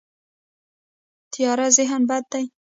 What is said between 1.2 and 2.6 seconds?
تیاره ذهن بد دی.